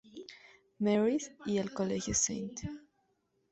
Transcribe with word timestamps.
Mary's" 0.79 1.31
y 1.45 1.59
al 1.59 1.71
colegio 1.71 2.13
"St. 2.15 2.59